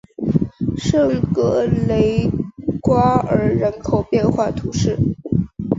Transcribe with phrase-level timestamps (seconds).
[0.77, 2.27] 圣格雷
[2.81, 4.97] 瓜尔人口变化图示